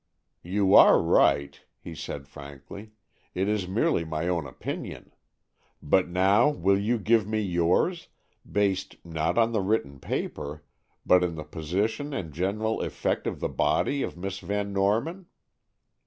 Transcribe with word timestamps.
"You 0.41 0.73
are 0.73 0.99
right," 0.99 1.61
he 1.77 1.93
said 1.93 2.27
frankly; 2.27 2.89
"it 3.35 3.47
is 3.47 3.67
merely 3.67 4.03
my 4.03 4.27
own 4.27 4.47
opinion. 4.47 5.11
But 5.79 6.09
now 6.09 6.49
will 6.49 6.79
you 6.79 6.97
give 6.97 7.27
me 7.27 7.39
yours, 7.39 8.07
based, 8.51 8.95
not 9.05 9.37
on 9.37 9.51
the 9.51 9.61
written 9.61 9.99
paper, 9.99 10.63
but 11.05 11.19
the 11.35 11.43
position 11.43 12.15
and 12.15 12.33
general 12.33 12.81
effect 12.81 13.27
of 13.27 13.41
the 13.41 13.47
body 13.49 14.01
of 14.01 14.17
Miss 14.17 14.39
Van 14.39 14.73
Norman?" 14.73 15.27